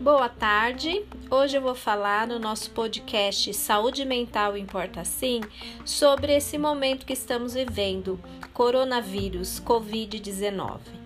Boa 0.00 0.28
tarde. 0.28 1.06
Hoje 1.30 1.56
eu 1.56 1.62
vou 1.62 1.76
falar 1.76 2.26
no 2.26 2.40
nosso 2.40 2.72
podcast 2.72 3.54
Saúde 3.54 4.04
Mental 4.04 4.56
Importa 4.56 5.04
Sim 5.04 5.40
sobre 5.84 6.34
esse 6.34 6.58
momento 6.58 7.06
que 7.06 7.12
estamos 7.12 7.54
vivendo, 7.54 8.18
coronavírus, 8.52 9.60
Covid-19. 9.60 11.03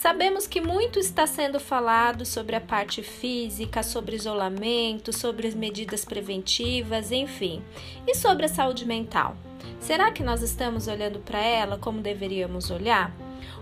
Sabemos 0.00 0.46
que 0.46 0.62
muito 0.62 0.98
está 0.98 1.26
sendo 1.26 1.60
falado 1.60 2.24
sobre 2.24 2.56
a 2.56 2.60
parte 2.60 3.02
física, 3.02 3.82
sobre 3.82 4.16
isolamento, 4.16 5.12
sobre 5.12 5.46
as 5.46 5.54
medidas 5.54 6.06
preventivas, 6.06 7.12
enfim, 7.12 7.62
e 8.06 8.14
sobre 8.14 8.46
a 8.46 8.48
saúde 8.48 8.86
mental. 8.86 9.36
Será 9.78 10.10
que 10.10 10.22
nós 10.22 10.40
estamos 10.40 10.88
olhando 10.88 11.18
para 11.18 11.40
ela 11.40 11.76
como 11.76 12.00
deveríamos 12.00 12.70
olhar? 12.70 13.14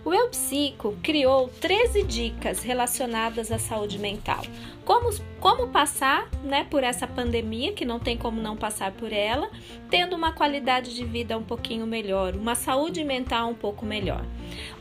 O 0.04 0.12
Eu 0.14 0.28
Psico 0.28 0.96
criou 1.02 1.48
13 1.60 2.02
dicas 2.02 2.62
relacionadas 2.62 3.52
à 3.52 3.58
saúde 3.58 3.98
mental. 3.98 4.42
Como, 4.84 5.10
como 5.38 5.68
passar 5.68 6.28
né, 6.42 6.66
por 6.70 6.82
essa 6.82 7.06
pandemia, 7.06 7.72
que 7.72 7.84
não 7.84 7.98
tem 7.98 8.16
como 8.16 8.40
não 8.40 8.56
passar 8.56 8.92
por 8.92 9.12
ela, 9.12 9.50
tendo 9.90 10.16
uma 10.16 10.32
qualidade 10.32 10.94
de 10.94 11.04
vida 11.04 11.36
um 11.36 11.42
pouquinho 11.42 11.86
melhor, 11.86 12.34
uma 12.34 12.54
saúde 12.54 13.04
mental 13.04 13.50
um 13.50 13.54
pouco 13.54 13.84
melhor. 13.84 14.24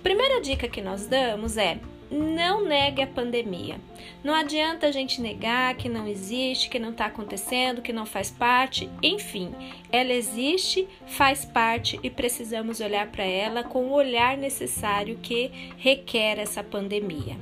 Primeira 0.02 0.40
dica 0.40 0.68
que 0.68 0.81
nós 0.81 1.07
damos 1.07 1.57
é 1.57 1.79
não 2.09 2.63
negue 2.63 3.02
a 3.02 3.07
pandemia. 3.07 3.79
Não 4.23 4.34
adianta 4.34 4.88
a 4.88 4.91
gente 4.91 5.21
negar 5.21 5.76
que 5.76 5.90
não 5.90 6.07
existe, 6.07 6.70
que 6.70 6.79
não 6.79 6.91
está 6.91 7.07
acontecendo, 7.07 7.82
que 7.82 7.93
não 7.93 8.05
faz 8.05 8.32
parte. 8.32 8.90
Enfim, 9.04 9.54
ela 9.91 10.14
existe, 10.14 10.88
faz 11.05 11.46
parte 11.46 12.00
e 12.04 12.09
precisamos 12.09 12.80
olhar 12.80 13.08
para 13.08 13.23
ela 13.23 13.64
com 13.64 13.86
o 13.86 13.94
olhar 13.94 14.38
necessário 14.38 15.18
que 15.22 15.52
requer 15.77 16.40
essa 16.40 16.63
pandemia. 16.63 17.38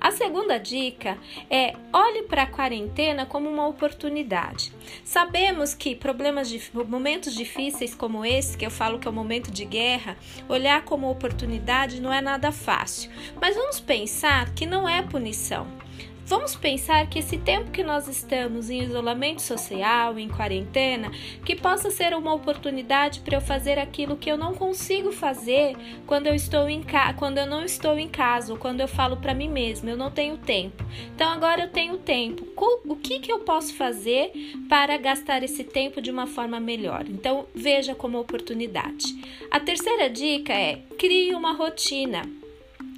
A 0.00 0.10
segunda 0.10 0.58
dica 0.58 1.18
é 1.50 1.74
olhe 1.92 2.22
para 2.22 2.42
a 2.42 2.46
quarentena 2.46 3.26
como 3.26 3.48
uma 3.48 3.66
oportunidade. 3.66 4.72
Sabemos 5.04 5.74
que 5.74 5.94
problemas 5.94 6.48
de 6.48 6.62
momentos 6.86 7.34
difíceis 7.34 7.94
como 7.94 8.24
esse, 8.24 8.56
que 8.56 8.64
eu 8.64 8.70
falo 8.70 8.98
que 8.98 9.08
é 9.08 9.10
o 9.10 9.14
momento 9.14 9.50
de 9.50 9.64
guerra, 9.64 10.16
olhar 10.48 10.84
como 10.84 11.10
oportunidade 11.10 12.00
não 12.00 12.12
é 12.12 12.20
nada 12.20 12.52
fácil. 12.52 13.10
Mas 13.40 13.56
vamos 13.56 13.80
pensar 13.80 14.54
que 14.54 14.66
não 14.66 14.88
é 14.88 15.02
punição. 15.02 15.66
Vamos 16.28 16.56
pensar 16.56 17.08
que 17.08 17.20
esse 17.20 17.38
tempo 17.38 17.70
que 17.70 17.84
nós 17.84 18.08
estamos 18.08 18.68
em 18.68 18.82
isolamento 18.82 19.40
social, 19.40 20.18
em 20.18 20.28
quarentena, 20.28 21.08
que 21.44 21.54
possa 21.54 21.88
ser 21.88 22.12
uma 22.14 22.34
oportunidade 22.34 23.20
para 23.20 23.36
eu 23.36 23.40
fazer 23.40 23.78
aquilo 23.78 24.16
que 24.16 24.28
eu 24.28 24.36
não 24.36 24.52
consigo 24.52 25.12
fazer 25.12 25.76
quando 26.04 26.26
eu 26.26 26.34
estou 26.34 26.68
em 26.68 26.82
ca... 26.82 27.14
quando 27.14 27.38
eu 27.38 27.46
não 27.46 27.62
estou 27.62 27.96
em 27.96 28.08
casa, 28.08 28.52
ou 28.52 28.58
quando 28.58 28.80
eu 28.80 28.88
falo 28.88 29.18
para 29.18 29.34
mim 29.34 29.48
mesma, 29.48 29.88
eu 29.88 29.96
não 29.96 30.10
tenho 30.10 30.36
tempo. 30.36 30.84
Então 31.14 31.30
agora 31.30 31.62
eu 31.62 31.70
tenho 31.70 31.96
tempo. 31.96 32.44
O 32.84 32.96
que 32.96 33.20
que 33.20 33.30
eu 33.30 33.38
posso 33.40 33.72
fazer 33.74 34.32
para 34.68 34.96
gastar 34.96 35.44
esse 35.44 35.62
tempo 35.62 36.02
de 36.02 36.10
uma 36.10 36.26
forma 36.26 36.58
melhor? 36.58 37.04
Então 37.08 37.46
veja 37.54 37.94
como 37.94 38.18
oportunidade. 38.18 39.14
A 39.48 39.60
terceira 39.60 40.10
dica 40.10 40.52
é 40.52 40.80
crie 40.98 41.36
uma 41.36 41.52
rotina 41.52 42.22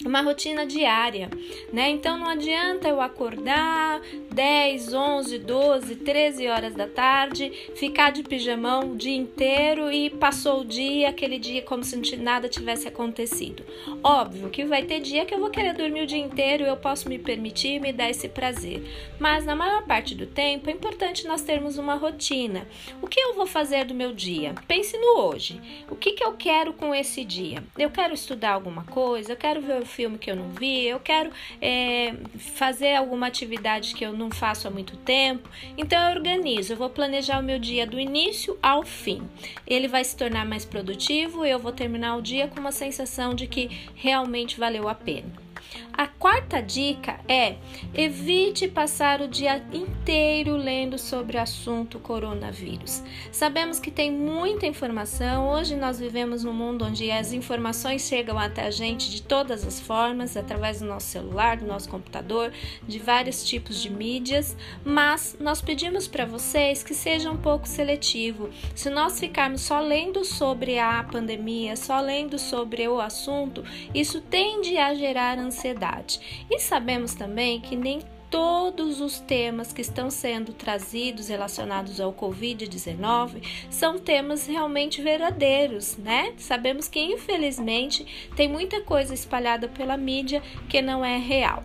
uma 0.04 0.20
rotina 0.22 0.66
diária, 0.66 1.28
né? 1.72 1.90
Então 1.90 2.18
não 2.18 2.28
adianta 2.28 2.88
eu 2.88 3.00
acordar 3.00 4.00
10, 4.32 4.94
11, 4.94 5.38
12, 5.38 5.96
13 5.96 6.48
horas 6.48 6.74
da 6.74 6.86
tarde, 6.86 7.50
ficar 7.74 8.10
de 8.10 8.22
pijamão 8.22 8.92
o 8.92 8.96
dia 8.96 9.16
inteiro 9.16 9.90
e 9.90 10.10
passou 10.10 10.60
o 10.60 10.64
dia, 10.64 11.08
aquele 11.08 11.38
dia 11.38 11.62
como 11.62 11.82
se 11.82 11.98
nada 12.16 12.48
tivesse 12.48 12.86
acontecido. 12.86 13.64
Óbvio 14.02 14.50
que 14.50 14.64
vai 14.64 14.84
ter 14.84 15.00
dia 15.00 15.24
que 15.24 15.34
eu 15.34 15.40
vou 15.40 15.50
querer 15.50 15.74
dormir 15.74 16.02
o 16.02 16.06
dia 16.06 16.18
inteiro 16.18 16.64
e 16.64 16.68
eu 16.68 16.76
posso 16.76 17.08
me 17.08 17.18
permitir 17.18 17.80
me 17.80 17.92
dar 17.92 18.08
esse 18.08 18.28
prazer, 18.28 18.82
mas 19.18 19.44
na 19.44 19.56
maior 19.56 19.84
parte 19.84 20.14
do 20.14 20.26
tempo 20.26 20.70
é 20.70 20.72
importante 20.72 21.26
nós 21.26 21.42
termos 21.42 21.78
uma 21.78 21.94
rotina. 21.94 22.66
O 23.02 23.08
que 23.08 23.20
eu 23.20 23.34
vou 23.34 23.46
fazer 23.46 23.84
do 23.84 23.94
meu 23.94 24.12
dia? 24.12 24.54
Pense 24.66 24.96
no 24.96 25.22
hoje. 25.22 25.60
O 25.90 25.96
que, 25.96 26.12
que 26.12 26.24
eu 26.24 26.34
quero 26.34 26.72
com 26.72 26.94
esse 26.94 27.24
dia? 27.24 27.64
Eu 27.76 27.90
quero 27.90 28.14
estudar 28.14 28.52
alguma 28.52 28.84
coisa, 28.84 29.32
eu 29.32 29.36
quero 29.36 29.60
ver 29.60 29.87
filme 29.88 30.18
que 30.18 30.30
eu 30.30 30.36
não 30.36 30.50
vi, 30.50 30.86
eu 30.86 31.00
quero 31.00 31.30
é, 31.60 32.14
fazer 32.38 32.94
alguma 32.94 33.26
atividade 33.26 33.94
que 33.94 34.04
eu 34.04 34.12
não 34.12 34.30
faço 34.30 34.68
há 34.68 34.70
muito 34.70 34.96
tempo. 34.98 35.48
Então 35.76 36.00
eu 36.00 36.16
organizo, 36.16 36.72
eu 36.72 36.76
vou 36.76 36.90
planejar 36.90 37.40
o 37.40 37.42
meu 37.42 37.58
dia 37.58 37.86
do 37.86 37.98
início 37.98 38.56
ao 38.62 38.84
fim. 38.84 39.22
Ele 39.66 39.88
vai 39.88 40.04
se 40.04 40.16
tornar 40.16 40.46
mais 40.46 40.64
produtivo 40.64 41.44
e 41.44 41.50
eu 41.50 41.58
vou 41.58 41.72
terminar 41.72 42.16
o 42.16 42.22
dia 42.22 42.46
com 42.46 42.60
uma 42.60 42.72
sensação 42.72 43.34
de 43.34 43.46
que 43.46 43.68
realmente 43.94 44.58
valeu 44.58 44.88
a 44.88 44.94
pena. 44.94 45.47
A 45.92 46.06
quarta 46.06 46.60
dica 46.60 47.20
é: 47.28 47.56
evite 47.94 48.68
passar 48.68 49.20
o 49.20 49.28
dia 49.28 49.64
inteiro 49.72 50.56
lendo 50.56 50.98
sobre 50.98 51.36
o 51.36 51.40
assunto 51.40 51.98
coronavírus. 51.98 53.02
Sabemos 53.32 53.80
que 53.80 53.90
tem 53.90 54.10
muita 54.10 54.66
informação. 54.66 55.48
Hoje 55.48 55.76
nós 55.76 55.98
vivemos 55.98 56.44
num 56.44 56.52
mundo 56.52 56.84
onde 56.84 57.10
as 57.10 57.32
informações 57.32 58.02
chegam 58.02 58.38
até 58.38 58.62
a 58.62 58.70
gente 58.70 59.10
de 59.10 59.22
todas 59.22 59.66
as 59.66 59.80
formas, 59.80 60.36
através 60.36 60.80
do 60.80 60.86
nosso 60.86 61.06
celular, 61.06 61.56
do 61.56 61.66
nosso 61.66 61.88
computador, 61.88 62.52
de 62.86 62.98
vários 62.98 63.44
tipos 63.44 63.82
de 63.82 63.90
mídias, 63.90 64.56
mas 64.84 65.36
nós 65.40 65.60
pedimos 65.60 66.06
para 66.06 66.24
vocês 66.24 66.82
que 66.82 66.94
seja 66.94 67.30
um 67.30 67.36
pouco 67.36 67.66
seletivo. 67.66 68.50
Se 68.74 68.90
nós 68.90 69.18
ficarmos 69.18 69.62
só 69.62 69.80
lendo 69.80 70.24
sobre 70.24 70.78
a 70.78 71.02
pandemia, 71.04 71.76
só 71.76 72.00
lendo 72.00 72.38
sobre 72.38 72.86
o 72.88 73.00
assunto, 73.00 73.64
isso 73.94 74.20
tende 74.20 74.76
a 74.76 74.94
gerar 74.94 75.36
ansiedade. 75.48 76.46
E 76.50 76.58
sabemos 76.58 77.14
também 77.14 77.60
que 77.60 77.76
nem 77.76 78.00
todos 78.30 79.00
os 79.00 79.20
temas 79.20 79.72
que 79.72 79.80
estão 79.80 80.10
sendo 80.10 80.52
trazidos 80.52 81.28
relacionados 81.28 82.00
ao 82.00 82.12
Covid-19 82.12 83.42
são 83.70 83.98
temas 83.98 84.46
realmente 84.46 85.02
verdadeiros, 85.02 85.96
né? 85.96 86.34
Sabemos 86.36 86.88
que 86.88 87.00
infelizmente 87.00 88.30
tem 88.36 88.48
muita 88.48 88.80
coisa 88.82 89.14
espalhada 89.14 89.68
pela 89.68 89.96
mídia 89.96 90.42
que 90.68 90.82
não 90.82 91.04
é 91.04 91.16
real. 91.16 91.62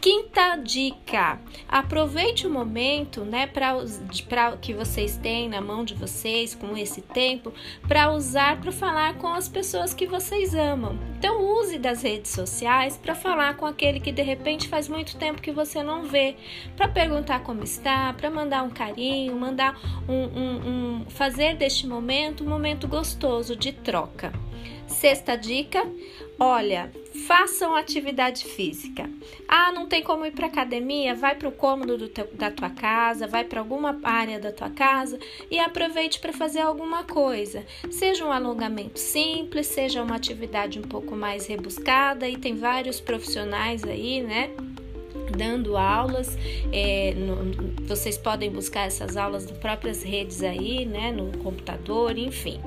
Quinta 0.00 0.56
dica: 0.56 1.38
aproveite 1.68 2.46
o 2.46 2.50
momento, 2.50 3.22
né, 3.22 3.46
para 3.46 3.76
que 4.56 4.72
vocês 4.72 5.18
têm 5.18 5.46
na 5.46 5.60
mão 5.60 5.84
de 5.84 5.92
vocês 5.92 6.54
com 6.54 6.74
esse 6.74 7.02
tempo 7.02 7.52
para 7.86 8.10
usar 8.10 8.58
para 8.62 8.72
falar 8.72 9.18
com 9.18 9.28
as 9.28 9.46
pessoas 9.46 9.92
que 9.92 10.06
vocês 10.06 10.54
amam. 10.54 10.98
Então 11.18 11.44
use 11.60 11.78
das 11.78 12.02
redes 12.02 12.30
sociais 12.30 12.96
para 12.96 13.14
falar 13.14 13.58
com 13.58 13.66
aquele 13.66 14.00
que 14.00 14.10
de 14.10 14.22
repente 14.22 14.68
faz 14.68 14.88
muito 14.88 15.18
tempo 15.18 15.42
que 15.42 15.52
você 15.52 15.82
não 15.82 16.04
vê, 16.04 16.34
para 16.76 16.88
perguntar 16.88 17.40
como 17.40 17.62
está, 17.62 18.14
para 18.14 18.30
mandar 18.30 18.62
um 18.62 18.70
carinho, 18.70 19.36
mandar 19.36 19.78
um, 20.08 20.14
um, 20.14 20.68
um 21.02 21.10
fazer 21.10 21.56
deste 21.56 21.86
momento 21.86 22.42
um 22.42 22.48
momento 22.48 22.88
gostoso 22.88 23.54
de 23.54 23.70
troca. 23.70 24.32
Sexta 24.86 25.36
dica: 25.36 25.86
olha, 26.40 26.90
façam 27.26 27.76
atividade 27.76 28.44
física. 28.46 29.08
Ah, 29.46 29.70
não 29.70 29.86
tem 29.86 30.02
como 30.02 30.24
ir 30.24 30.32
para 30.32 30.46
academia? 30.46 31.14
Vai 31.14 31.34
para 31.34 31.48
o 31.48 31.52
cômodo 31.52 32.08
teu, 32.08 32.26
da 32.32 32.50
tua 32.50 32.70
casa, 32.70 33.26
vai 33.26 33.44
para 33.44 33.60
alguma 33.60 34.00
área 34.02 34.40
da 34.40 34.50
tua 34.50 34.70
casa 34.70 35.18
e 35.50 35.58
aproveite 35.58 36.18
para 36.18 36.32
fazer 36.32 36.60
alguma 36.60 37.04
coisa. 37.04 37.64
Seja 37.90 38.24
um 38.24 38.32
alongamento 38.32 38.98
simples, 38.98 39.66
seja 39.66 40.02
uma 40.02 40.16
atividade 40.16 40.78
um 40.78 40.82
pouco 40.82 41.14
mais 41.14 41.46
rebuscada 41.46 42.26
e 42.26 42.38
tem 42.38 42.54
vários 42.54 43.00
profissionais 43.00 43.84
aí, 43.84 44.22
né? 44.22 44.50
Dando 45.30 45.76
aulas. 45.76 46.36
É, 46.72 47.14
no, 47.14 47.86
vocês 47.86 48.18
podem 48.18 48.50
buscar 48.50 48.86
essas 48.86 49.16
aulas 49.16 49.48
nas 49.48 49.58
próprias 49.58 50.02
redes 50.02 50.42
aí, 50.42 50.84
né, 50.84 51.12
no 51.12 51.36
computador, 51.38 52.16
enfim. 52.18 52.60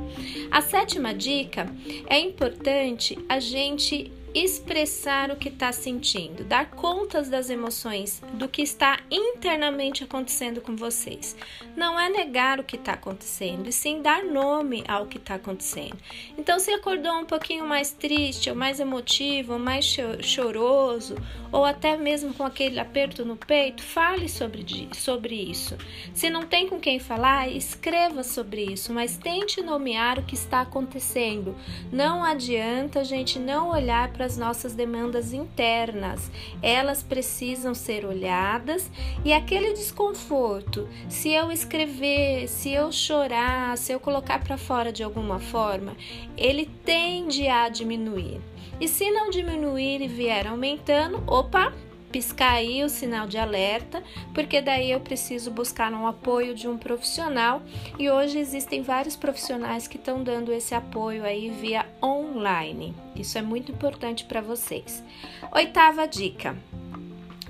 A 0.51 0.61
sétima 0.61 1.13
dica 1.13 1.67
é 2.07 2.19
importante 2.19 3.17
a 3.27 3.39
gente 3.39 4.11
expressar 4.33 5.29
o 5.29 5.35
que 5.35 5.49
está 5.49 5.71
sentindo, 5.71 6.43
dar 6.43 6.71
contas 6.71 7.29
das 7.29 7.49
emoções, 7.49 8.21
do 8.33 8.49
que 8.49 8.61
está 8.63 8.99
internamente 9.11 10.03
acontecendo 10.03 10.59
com 10.59 10.75
vocês. 10.75 11.35
Não 11.75 11.99
é 11.99 12.09
negar 12.09 12.59
o 12.59 12.63
que 12.63 12.75
está 12.75 12.93
acontecendo, 12.93 13.69
e 13.69 13.71
sim 13.71 14.01
dar 14.01 14.23
nome 14.23 14.83
ao 14.87 15.05
que 15.05 15.17
está 15.17 15.35
acontecendo. 15.35 15.97
Então, 16.37 16.59
se 16.59 16.71
acordou 16.71 17.13
um 17.13 17.25
pouquinho 17.25 17.67
mais 17.67 17.91
triste, 17.91 18.49
ou 18.49 18.55
mais 18.55 18.79
emotivo, 18.79 19.53
ou 19.53 19.59
mais 19.59 19.85
choroso, 20.21 21.15
ou 21.51 21.63
até 21.63 21.95
mesmo 21.95 22.33
com 22.33 22.43
aquele 22.43 22.79
aperto 22.79 23.23
no 23.23 23.35
peito, 23.35 23.83
fale 23.83 24.27
sobre, 24.27 24.89
sobre 24.93 25.35
isso. 25.35 25.77
Se 26.13 26.29
não 26.29 26.43
tem 26.43 26.67
com 26.67 26.79
quem 26.79 26.99
falar, 26.99 27.49
escreva 27.49 28.23
sobre 28.23 28.63
isso, 28.63 28.91
mas 28.91 29.17
tente 29.17 29.61
nomear 29.61 30.17
o 30.17 30.23
que 30.23 30.33
está 30.33 30.61
acontecendo. 30.61 31.55
Não 31.91 32.23
adianta 32.23 33.01
a 33.01 33.03
gente 33.03 33.37
não 33.37 33.69
olhar 33.69 34.11
para 34.11 34.22
para 34.23 34.27
as 34.27 34.37
nossas 34.37 34.73
demandas 34.73 35.33
internas. 35.33 36.31
Elas 36.61 37.03
precisam 37.03 37.75
ser 37.75 38.05
olhadas 38.05 38.89
e 39.25 39.33
aquele 39.33 39.73
desconforto, 39.73 40.87
se 41.09 41.33
eu 41.33 41.51
escrever, 41.51 42.47
se 42.47 42.71
eu 42.71 42.89
chorar, 42.89 43.77
se 43.77 43.91
eu 43.91 43.99
colocar 43.99 44.41
para 44.41 44.57
fora 44.57 44.93
de 44.93 45.03
alguma 45.03 45.39
forma, 45.39 45.97
ele 46.37 46.69
tende 46.85 47.49
a 47.49 47.67
diminuir. 47.67 48.39
E 48.79 48.87
se 48.87 49.11
não 49.11 49.29
diminuir 49.29 50.01
e 50.01 50.07
vier 50.07 50.47
aumentando, 50.47 51.21
opa, 51.27 51.73
piscar 52.13 52.53
aí 52.53 52.83
o 52.83 52.89
sinal 52.89 53.25
de 53.25 53.39
alerta, 53.39 54.03
porque 54.35 54.61
daí 54.61 54.91
eu 54.91 54.99
preciso 54.99 55.49
buscar 55.49 55.91
um 55.91 56.05
apoio 56.05 56.53
de 56.53 56.67
um 56.67 56.77
profissional 56.77 57.63
e 57.97 58.07
hoje 58.07 58.37
existem 58.37 58.83
vários 58.83 59.15
profissionais 59.15 59.87
que 59.87 59.97
estão 59.97 60.23
dando 60.23 60.53
esse 60.53 60.75
apoio 60.75 61.25
aí 61.25 61.49
via 61.49 61.87
online. 62.01 62.93
Isso 63.15 63.35
é 63.39 63.41
muito 63.41 63.71
importante 63.71 64.25
para 64.25 64.41
vocês. 64.41 65.03
Oitava 65.51 66.07
dica. 66.07 66.55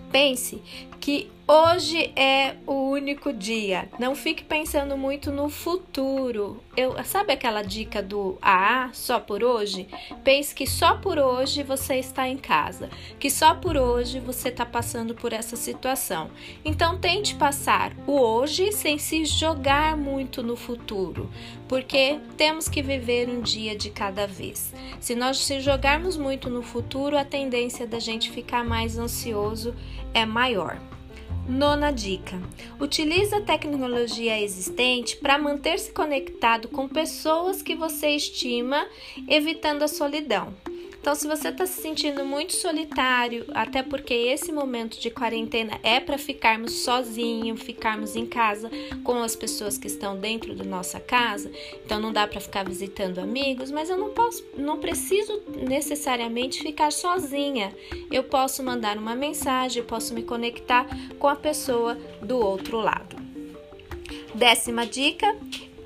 Pense 0.10 0.62
que 1.01 1.30
Hoje 1.45 2.13
é 2.16 2.56
o 2.66 2.72
único 2.72 3.34
dia. 3.34 3.90
Não 4.00 4.16
fique 4.16 4.45
pensando 4.45 4.98
muito 4.98 5.30
no 5.30 5.50
futuro. 5.50 6.63
Eu, 6.75 6.95
sabe 7.04 7.34
aquela 7.34 7.62
dica 7.62 8.01
do 8.01 8.38
AA, 8.42 8.92
só 8.94 9.19
por 9.19 9.44
hoje? 9.44 9.86
Pense 10.24 10.56
que 10.56 10.66
só 10.66 10.95
por 10.95 11.19
hoje 11.19 11.62
você 11.62 11.95
está 11.95 12.30
em 12.30 12.38
casa, 12.38 12.90
que 13.19 13.30
só 13.30 13.54
por 13.54 13.75
hoje 13.75 14.22
você 14.22 14.48
está 14.48 14.66
passando 14.66 15.13
por 15.13 15.34
essa 15.34 15.57
situação. 15.57 16.31
Então 16.63 16.98
tente 16.98 17.36
passar 17.36 17.92
o 18.07 18.13
hoje 18.13 18.72
sem 18.72 18.98
se 18.98 19.25
jogar 19.25 19.98
muito 19.98 20.42
no 20.42 20.56
futuro, 20.56 21.30
porque 21.68 22.22
temos 22.38 22.69
que 22.69 22.81
viver 22.81 23.28
um 23.28 23.42
dia 23.42 23.75
de 23.75 23.89
cada 23.89 24.25
vez. 24.25 24.74
Se 24.98 25.13
nós 25.13 25.39
se 25.39 25.60
jogarmos 25.60 26.16
muito 26.16 26.50
no 26.50 26.63
futuro, 26.63 27.18
a 27.18 27.25
tendência 27.25 27.86
da 27.86 28.00
gente 28.00 28.31
ficar 28.31 28.63
mais 28.63 28.98
ansioso 28.98 29.75
é 30.13 30.25
maior. 30.25 30.80
Nona 31.48 31.92
dica: 31.92 32.40
utilize 32.80 33.36
a 33.36 33.42
tecnologia 33.42 34.40
existente 34.42 35.18
para 35.18 35.38
manter-se 35.38 35.92
conectado 35.92 36.69
com 36.69 36.88
pessoas 36.88 37.62
que 37.62 37.75
você 37.75 38.12
estima, 38.12 38.88
evitando 39.28 39.84
a 39.84 39.88
solidão. 39.90 40.54
Então, 41.03 41.15
se 41.15 41.27
você 41.27 41.50
está 41.50 41.65
se 41.65 41.81
sentindo 41.81 42.23
muito 42.23 42.53
solitário, 42.53 43.45
até 43.53 43.83
porque 43.83 44.13
esse 44.13 44.53
momento 44.53 44.97
de 45.01 45.09
quarentena 45.09 45.77
é 45.83 46.00
para 46.00 46.17
ficarmos 46.17 46.71
sozinhos, 46.75 47.61
ficarmos 47.61 48.15
em 48.15 48.25
casa 48.25 48.71
com 49.03 49.21
as 49.21 49.35
pessoas 49.35 49.77
que 49.77 49.88
estão 49.88 50.17
dentro 50.17 50.55
da 50.55 50.63
nossa 50.63 51.01
casa, 51.01 51.51
então 51.85 52.00
não 52.00 52.13
dá 52.13 52.25
para 52.25 52.39
ficar 52.39 52.63
visitando 52.63 53.19
amigos, 53.19 53.69
mas 53.69 53.89
eu 53.89 53.97
não 53.97 54.11
posso, 54.11 54.45
não 54.57 54.79
preciso 54.79 55.44
necessariamente 55.67 56.63
ficar 56.63 56.89
sozinha. 56.89 57.75
Eu 58.09 58.23
posso 58.23 58.63
mandar 58.63 58.97
uma 58.97 59.13
mensagem, 59.13 59.83
posso 59.83 60.13
me 60.13 60.23
conectar 60.23 60.88
com 61.19 61.27
a 61.27 61.35
pessoa 61.35 61.95
do 62.21 62.38
outro 62.38 62.77
lado. 62.77 63.17
Décima 64.33 64.85
dica: 64.85 65.35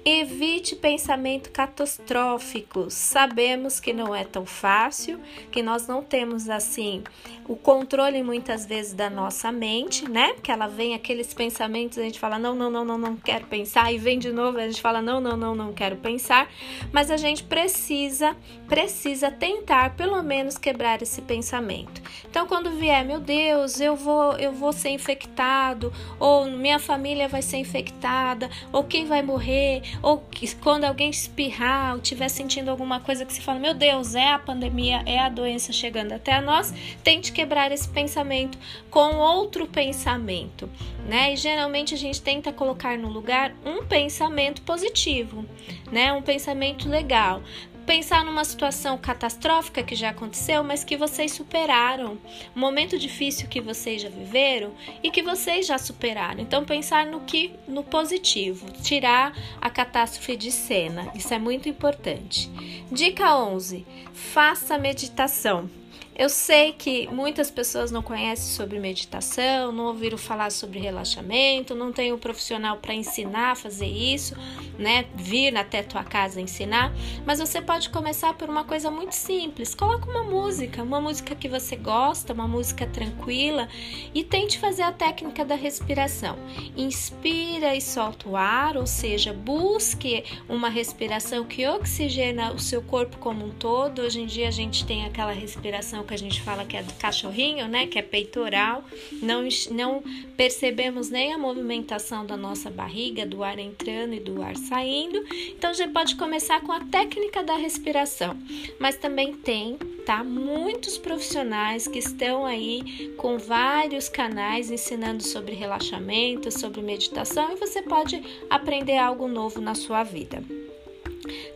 Evite 0.06 0.76
pensamento 0.76 1.52
catastróficos. 1.52 2.94
Sabemos 2.94 3.80
que 3.80 3.94
não 3.94 4.16
é 4.16 4.24
tão 4.24 4.46
fácil, 4.46 5.20
que 5.52 5.62
nós 5.62 5.88
não 5.88 6.04
temos 6.04 6.50
assim 6.50 7.04
o 7.48 7.56
controle 7.56 8.22
muitas 8.24 8.66
vezes 8.66 8.94
da 8.94 9.10
nossa 9.10 9.52
mente, 9.52 10.10
né? 10.10 10.34
Que 10.44 10.52
ela 10.52 10.68
vem 10.68 10.94
aqueles 10.94 11.34
pensamentos, 11.34 11.98
a 11.98 12.02
gente 12.02 12.20
fala 12.20 12.38
não, 12.38 12.54
não, 12.54 12.70
não, 12.70 12.84
não, 12.84 12.98
não 12.98 13.16
quero 13.16 13.46
pensar 13.46 13.92
e 13.92 13.98
vem 13.98 14.20
de 14.20 14.32
novo, 14.32 14.58
a 14.58 14.68
gente 14.68 14.82
fala 14.82 15.02
não, 15.02 15.22
não, 15.22 15.38
não, 15.38 15.56
não 15.56 15.74
quero 15.74 15.96
pensar, 15.96 16.50
mas 16.92 17.10
a 17.10 17.16
gente 17.16 17.44
precisa, 17.44 18.36
precisa 18.68 19.32
tentar 19.32 19.96
pelo 19.96 20.22
menos 20.22 20.58
quebrar 20.58 21.02
esse 21.02 21.22
pensamento. 21.22 22.02
Então, 22.30 22.46
quando 22.46 22.72
vier, 22.72 23.06
meu 23.06 23.20
Deus, 23.20 23.80
eu 23.80 23.96
vou, 23.96 24.34
eu 24.34 24.52
vou 24.52 24.74
ser 24.74 24.90
infectado, 24.90 25.94
ou 26.20 26.46
minha 26.46 26.80
família 26.80 27.28
vai 27.28 27.42
ser 27.42 27.58
infectada, 27.58 28.50
ou 28.74 28.84
quem 28.84 29.06
vai 29.06 29.22
morrer, 29.22 29.82
ou 30.02 30.18
que, 30.20 30.54
quando 30.56 30.84
alguém 30.84 31.10
espirrar, 31.10 31.94
ou 31.94 32.02
estiver 32.02 32.30
sentindo 32.30 32.70
alguma 32.70 33.00
coisa 33.00 33.26
que 33.26 33.34
se 33.34 33.42
fala, 33.42 33.60
meu 33.60 33.74
Deus, 33.74 34.16
é 34.16 34.32
a 34.32 34.40
pandemia, 34.40 35.04
é 35.06 35.20
a 35.20 35.30
doença 35.30 35.72
chegando 35.72 36.14
até 36.14 36.40
nós, 36.42 36.74
tente 37.04 37.32
quebrar 37.32 37.72
esse 37.72 37.88
pensamento 37.88 38.58
com 38.90 39.16
outro 39.16 39.68
pensamento, 39.68 40.70
né? 41.08 41.34
E 41.34 41.36
geralmente 41.36 41.94
a 41.94 41.98
gente 41.98 42.22
tenta 42.22 42.52
colocar 42.52 42.98
no 42.98 43.10
lugar 43.10 43.54
um 43.66 43.86
pensamento 43.86 44.62
positivo, 44.62 45.46
né? 45.92 46.12
Um 46.14 46.22
pensamento 46.22 46.88
legal 46.90 47.42
pensar 47.88 48.26
numa 48.26 48.44
situação 48.44 48.98
catastrófica 48.98 49.82
que 49.82 49.96
já 49.96 50.10
aconteceu, 50.10 50.62
mas 50.62 50.84
que 50.84 50.98
vocês 50.98 51.32
superaram, 51.32 52.18
um 52.54 52.60
momento 52.60 53.00
difícil 53.00 53.48
que 53.48 53.62
vocês 53.62 54.02
já 54.02 54.10
viveram 54.10 54.74
e 55.02 55.10
que 55.10 55.24
vocês 55.24 55.66
já 55.66 55.78
superaram. 55.78 56.42
Então 56.42 56.66
pensar 56.66 57.06
no 57.06 57.22
que 57.22 57.54
no 57.66 57.86
positivo, 57.86 58.70
tirar 58.84 59.34
a 59.62 59.70
catástrofe 59.70 60.36
de 60.36 60.52
cena. 60.52 61.10
Isso 61.16 61.34
é 61.34 61.40
muito 61.40 61.70
importante. 61.70 62.52
Dica 62.92 63.38
11: 63.38 63.86
faça 64.14 64.78
meditação. 64.78 65.70
Eu 66.18 66.30
sei 66.30 66.74
que 66.74 67.08
muitas 67.12 67.52
pessoas 67.52 67.92
não 67.92 68.02
conhecem 68.02 68.48
sobre 68.48 68.80
meditação, 68.80 69.72
não 69.72 69.86
ouviram 69.86 70.18
falar 70.18 70.52
sobre 70.52 70.80
relaxamento, 70.80 71.76
não 71.76 71.94
tem 71.94 72.12
um 72.12 72.18
profissional 72.18 72.78
para 72.78 72.96
ensinar 72.96 73.52
a 73.52 73.56
fazer 73.56 73.86
isso, 73.86 74.36
né? 74.80 75.06
Vir 75.14 75.56
até 75.56 75.84
tua 75.84 76.04
casa 76.04 76.42
ensinar, 76.42 76.92
mas 77.24 77.38
você 77.38 77.62
pode 77.62 77.92
começar 77.92 78.34
por 78.34 78.50
uma 78.50 78.64
coisa 78.64 78.90
muito 78.90 79.14
simples. 79.14 79.76
Coloca 79.76 80.10
uma 80.10 80.24
música, 80.24 80.82
uma 80.82 81.00
música 81.00 81.36
que 81.36 81.48
você 81.48 81.76
gosta, 81.76 82.34
uma 82.34 82.48
música 82.48 82.88
tranquila 82.88 83.70
e 84.12 84.24
tente 84.24 84.58
fazer 84.58 84.82
a 84.82 84.92
técnica 84.92 85.46
da 85.46 85.54
respiração. 85.54 86.36
Inspira 86.76 87.76
e 87.76 87.82
solta 87.82 88.28
o 88.28 88.36
ar, 88.36 88.76
ou 88.76 88.88
seja, 88.88 89.34
busque 89.34 90.24
uma 90.50 90.68
respiração 90.68 91.46
que 91.46 91.68
oxigena 91.68 92.54
o 92.54 92.60
seu 92.60 92.82
corpo 92.82 93.20
como 93.20 93.46
um 93.46 93.52
todo. 93.52 94.02
Hoje 94.02 94.20
em 94.20 94.26
dia 94.26 94.48
a 94.48 94.52
gente 94.52 94.84
tem 94.84 95.06
aquela 95.06 95.32
respiração 95.32 96.07
que 96.08 96.14
a 96.14 96.18
gente 96.18 96.42
fala 96.42 96.66
que 96.66 96.78
é 96.78 96.82
do 96.82 96.94
cachorrinho, 96.94 97.68
né? 97.68 97.86
Que 97.86 98.00
é 98.00 98.02
peitoral. 98.02 98.84
Não, 99.22 99.48
não 99.72 100.04
percebemos 100.36 101.10
nem 101.10 101.34
a 101.34 101.38
movimentação 101.38 102.26
da 102.26 102.38
nossa 102.38 102.70
barriga, 102.70 103.26
do 103.26 103.44
ar 103.44 103.60
entrando 103.60 104.14
e 104.14 104.20
do 104.20 104.42
ar 104.42 104.56
saindo. 104.56 105.24
Então 105.50 105.74
já 105.74 105.88
pode 105.88 106.16
começar 106.16 106.62
com 106.62 106.72
a 106.72 106.80
técnica 106.80 107.44
da 107.44 107.56
respiração. 107.56 108.38
Mas 108.80 108.98
também 108.98 109.34
tem, 109.34 109.78
tá? 110.06 110.24
Muitos 110.24 110.98
profissionais 110.98 111.88
que 111.88 112.00
estão 112.00 112.46
aí 112.46 113.14
com 113.18 113.38
vários 113.38 114.10
canais 114.10 114.72
ensinando 114.72 115.22
sobre 115.22 115.54
relaxamento, 115.54 116.52
sobre 116.52 116.82
meditação 116.82 117.52
e 117.52 117.56
você 117.56 117.82
pode 117.82 118.24
aprender 118.50 118.98
algo 118.98 119.28
novo 119.28 119.60
na 119.60 119.76
sua 119.76 120.04
vida. 120.04 120.42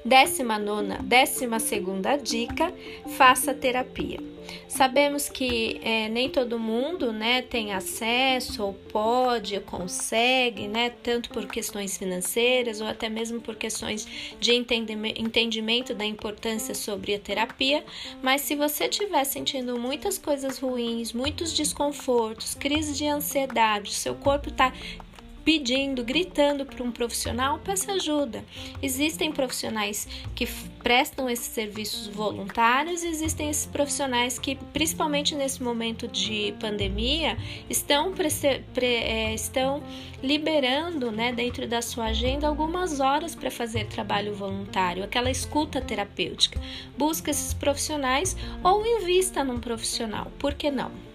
Décima 0.04 0.58
nona, 0.58 1.00
décima 1.04 1.60
segunda 1.60 2.18
dica: 2.18 2.74
faça 3.18 3.54
terapia. 3.54 4.20
Sabemos 4.68 5.30
que 5.30 5.80
é, 5.84 6.10
nem 6.10 6.30
todo 6.30 6.58
mundo 6.58 7.12
né, 7.12 7.42
tem 7.42 7.74
acesso 7.74 8.64
ou 8.64 8.74
pode, 8.74 9.56
ou 9.56 9.62
consegue, 9.62 10.68
né, 10.68 10.90
tanto 11.04 11.30
por 11.30 11.46
questões 11.46 11.98
financeiras 11.98 12.82
ou 12.82 12.88
até 12.88 13.10
mesmo 13.10 13.40
por 13.42 13.56
questões 13.56 14.08
de 14.40 14.54
entendimento 14.54 15.94
da 15.94 16.06
importância 16.06 16.74
sobre 16.74 17.14
a 17.14 17.20
terapia. 17.20 17.84
Mas 18.22 18.42
se 18.42 18.56
você 18.56 18.86
estiver 18.86 19.24
sentindo 19.24 19.78
muitas 19.78 20.18
coisas 20.18 20.58
ruins, 20.58 21.14
muitos 21.14 21.54
desconfortos, 21.54 22.56
crise 22.56 22.94
de 22.94 23.06
ansiedade, 23.06 23.94
seu 23.94 24.16
corpo 24.16 24.50
está 24.50 24.74
pedindo, 25.44 26.04
gritando 26.04 26.66
para 26.66 26.84
um 26.84 26.92
profissional, 26.92 27.60
peça 27.60 27.94
ajuda. 27.94 28.44
Existem 28.82 29.32
profissionais 29.32 30.08
que 30.36 30.48
prestam 30.84 31.30
esses 31.30 31.48
serviços 31.48 32.08
voluntários, 32.08 33.04
existem 33.04 33.50
esses 33.50 33.66
profissionais 33.66 34.40
que, 34.40 34.56
principalmente 34.74 35.36
nesse 35.36 35.62
momento 35.62 36.08
de 36.08 36.54
pandemia, 36.60 37.38
estão, 37.70 38.14
é, 38.82 39.34
estão 39.34 39.84
liberando 40.22 41.12
né, 41.12 41.32
dentro 41.32 41.68
da 41.68 41.82
sua 41.82 42.06
agenda 42.06 42.48
algumas 42.48 43.00
horas 43.00 43.36
para 43.36 43.52
fazer 43.52 43.88
trabalho 43.88 44.34
voluntário, 44.34 45.04
aquela 45.04 45.30
escuta 45.30 45.82
terapêutica. 45.82 46.60
Busca 46.98 47.32
esses 47.32 47.54
profissionais 47.54 48.36
ou 48.64 48.86
invista 48.86 49.44
num 49.44 49.60
profissional, 49.60 50.32
por 50.38 50.54
que 50.54 50.70
não? 50.70 51.11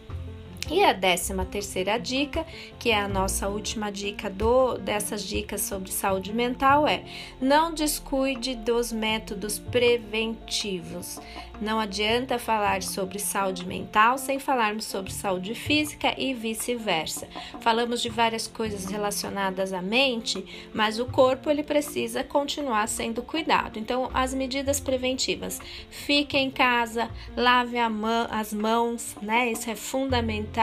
E 0.68 0.82
a 0.82 0.92
décima 0.92 1.44
terceira 1.44 1.96
dica, 1.96 2.44
que 2.76 2.90
é 2.90 2.98
a 2.98 3.06
nossa 3.06 3.48
última 3.48 3.90
dica 3.90 4.28
do 4.28 4.76
dessas 4.78 5.22
dicas 5.22 5.60
sobre 5.60 5.92
saúde 5.92 6.32
mental, 6.32 6.88
é 6.88 7.04
não 7.40 7.72
descuide 7.72 8.56
dos 8.56 8.90
métodos 8.90 9.60
preventivos. 9.60 11.20
Não 11.60 11.78
adianta 11.80 12.38
falar 12.38 12.82
sobre 12.82 13.18
saúde 13.18 13.64
mental 13.64 14.18
sem 14.18 14.38
falarmos 14.38 14.84
sobre 14.84 15.12
saúde 15.12 15.54
física 15.54 16.14
e 16.18 16.34
vice-versa. 16.34 17.26
Falamos 17.60 18.02
de 18.02 18.10
várias 18.10 18.46
coisas 18.46 18.84
relacionadas 18.86 19.72
à 19.72 19.80
mente, 19.80 20.68
mas 20.74 20.98
o 20.98 21.06
corpo 21.06 21.48
ele 21.48 21.62
precisa 21.62 22.22
continuar 22.22 22.88
sendo 22.88 23.22
cuidado. 23.22 23.78
Então, 23.78 24.10
as 24.12 24.34
medidas 24.34 24.80
preventivas: 24.80 25.60
fique 25.88 26.36
em 26.36 26.50
casa, 26.50 27.08
lave 27.36 27.76
mão, 27.88 28.26
as 28.30 28.52
mãos, 28.52 29.16
né? 29.22 29.50
Isso 29.52 29.70
é 29.70 29.76
fundamental. 29.76 30.55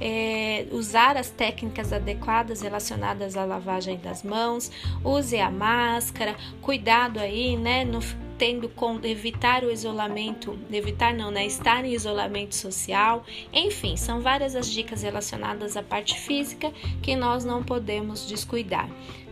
É, 0.00 0.66
usar 0.70 1.16
as 1.16 1.30
técnicas 1.30 1.92
adequadas 1.92 2.62
relacionadas 2.62 3.36
à 3.36 3.44
lavagem 3.44 3.98
das 3.98 4.22
mãos, 4.22 4.70
use 5.04 5.38
a 5.38 5.50
máscara, 5.50 6.34
cuidado 6.60 7.18
aí, 7.18 7.56
né? 7.56 7.84
No, 7.84 8.00
tendo 8.40 8.70
com 8.70 8.98
evitar 9.02 9.64
o 9.64 9.70
isolamento, 9.70 10.58
evitar 10.72 11.12
não, 11.12 11.30
né? 11.30 11.44
Estar 11.44 11.84
em 11.84 11.92
isolamento 11.92 12.54
social. 12.54 13.22
Enfim, 13.52 13.98
são 13.98 14.22
várias 14.22 14.56
as 14.56 14.66
dicas 14.66 15.02
relacionadas 15.02 15.76
à 15.76 15.82
parte 15.82 16.18
física 16.18 16.72
que 17.02 17.14
nós 17.14 17.44
não 17.44 17.62
podemos 17.62 18.26
descuidar. 18.26 18.88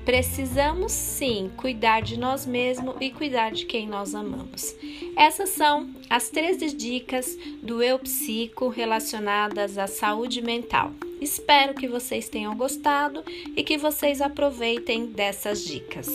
Precisamos 0.09 0.93
sim 0.93 1.51
cuidar 1.55 2.01
de 2.01 2.19
nós 2.19 2.47
mesmos 2.47 2.97
e 2.99 3.11
cuidar 3.11 3.53
de 3.53 3.67
quem 3.67 3.87
nós 3.87 4.15
amamos. 4.15 4.75
Essas 5.15 5.51
são 5.51 5.91
as 6.09 6.31
13 6.31 6.75
dicas 6.75 7.37
do 7.63 7.83
Eu 7.83 7.99
Psico 7.99 8.69
relacionadas 8.69 9.77
à 9.77 9.87
saúde 9.87 10.41
mental. 10.41 10.93
Espero 11.21 11.75
que 11.75 11.87
vocês 11.87 12.27
tenham 12.27 12.57
gostado 12.57 13.23
e 13.55 13.63
que 13.63 13.77
vocês 13.77 14.23
aproveitem 14.23 15.05
dessas 15.09 15.63
dicas. 15.63 16.09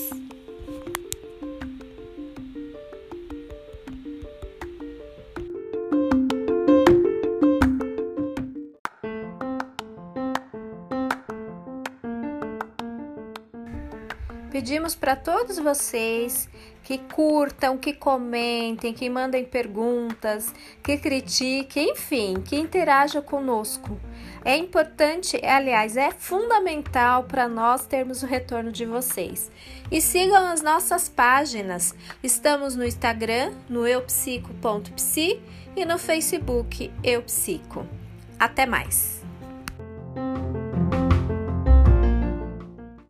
Pedimos 14.63 14.95
para 14.95 15.13
todos 15.17 15.59
vocês 15.59 16.47
que 16.83 16.97
curtam, 16.97 17.77
que 17.77 17.91
comentem, 17.91 18.93
que 18.93 19.09
mandem 19.09 19.43
perguntas, 19.43 20.53
que 20.81 20.97
critiquem, 20.97 21.91
enfim, 21.91 22.35
que 22.35 22.55
interajam 22.55 23.21
conosco. 23.21 23.99
É 24.45 24.55
importante, 24.55 25.37
aliás, 25.45 25.97
é 25.97 26.11
fundamental 26.11 27.25
para 27.25 27.49
nós 27.49 27.85
termos 27.85 28.23
o 28.23 28.25
retorno 28.25 28.71
de 28.71 28.85
vocês. 28.85 29.51
E 29.91 29.99
sigam 29.99 30.47
as 30.47 30.61
nossas 30.61 31.09
páginas. 31.09 31.93
Estamos 32.23 32.73
no 32.73 32.85
Instagram, 32.85 33.51
no 33.67 33.85
eupsico.psi 33.85 35.41
e 35.75 35.83
no 35.83 35.97
Facebook 35.97 36.89
Eupsico. 37.03 37.85
Até 38.39 38.65
mais! 38.65 39.22